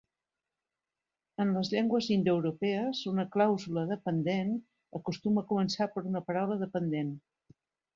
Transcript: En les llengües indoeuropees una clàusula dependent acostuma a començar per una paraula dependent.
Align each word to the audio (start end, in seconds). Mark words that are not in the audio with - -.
En 1.45 1.51
les 1.57 1.69
llengües 1.73 2.07
indoeuropees 2.15 3.03
una 3.13 3.27
clàusula 3.37 3.87
dependent 3.95 4.59
acostuma 5.03 5.47
a 5.47 5.49
començar 5.55 5.93
per 5.97 6.09
una 6.15 6.29
paraula 6.29 6.63
dependent. 6.69 7.19